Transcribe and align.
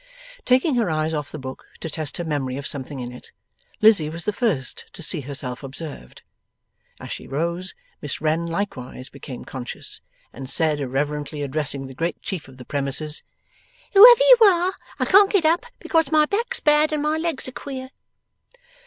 Taking 0.45 0.73
her 0.77 0.89
eyes 0.89 1.13
off 1.13 1.31
the 1.31 1.37
book, 1.37 1.67
to 1.79 1.87
test 1.87 2.17
her 2.17 2.23
memory 2.23 2.57
of 2.57 2.65
something 2.65 2.99
in 2.99 3.11
it, 3.11 3.31
Lizzie 3.83 4.09
was 4.09 4.25
the 4.25 4.33
first 4.33 4.85
to 4.93 5.03
see 5.03 5.21
herself 5.21 5.61
observed. 5.61 6.23
As 6.99 7.11
she 7.11 7.27
rose, 7.27 7.75
Miss 8.01 8.19
Wren 8.19 8.47
likewise 8.47 9.09
became 9.09 9.45
conscious, 9.45 10.01
and 10.33 10.49
said, 10.49 10.79
irreverently 10.79 11.43
addressing 11.43 11.85
the 11.85 11.93
great 11.93 12.19
chief 12.23 12.47
of 12.47 12.57
the 12.57 12.65
premises: 12.65 13.21
'Whoever 13.93 14.23
you 14.23 14.37
are, 14.43 14.73
I 14.99 15.05
can't 15.05 15.31
get 15.31 15.45
up, 15.45 15.67
because 15.77 16.11
my 16.11 16.25
back's 16.25 16.59
bad 16.59 16.91
and 16.91 17.03
my 17.03 17.19
legs 17.19 17.47
are 17.47 17.51
queer. 17.51 17.91